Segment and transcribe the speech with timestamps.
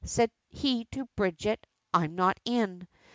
[0.03, 2.87] Said he to Bridget "I'm not in.